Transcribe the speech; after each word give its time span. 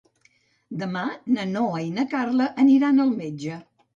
Demà 0.83 1.03
na 1.35 1.43
Noa 1.51 1.83
i 1.89 1.93
na 1.99 2.05
Carla 2.15 2.47
aniran 2.65 3.03
al 3.07 3.15
metge. 3.23 3.61